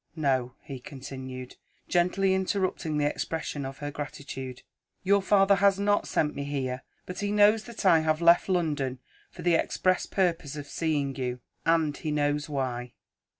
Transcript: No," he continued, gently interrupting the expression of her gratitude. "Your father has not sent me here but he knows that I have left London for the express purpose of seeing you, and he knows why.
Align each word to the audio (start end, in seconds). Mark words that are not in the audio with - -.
No," 0.15 0.55
he 0.63 0.79
continued, 0.79 1.57
gently 1.87 2.33
interrupting 2.33 2.97
the 2.97 3.05
expression 3.05 3.67
of 3.67 3.77
her 3.77 3.91
gratitude. 3.91 4.63
"Your 5.03 5.21
father 5.21 5.53
has 5.57 5.77
not 5.79 6.07
sent 6.07 6.33
me 6.33 6.43
here 6.43 6.81
but 7.05 7.19
he 7.19 7.31
knows 7.31 7.65
that 7.65 7.85
I 7.85 7.99
have 7.99 8.19
left 8.19 8.49
London 8.49 8.97
for 9.29 9.43
the 9.43 9.53
express 9.53 10.07
purpose 10.07 10.55
of 10.55 10.65
seeing 10.65 11.15
you, 11.17 11.39
and 11.67 11.95
he 11.95 12.09
knows 12.09 12.49
why. 12.49 12.93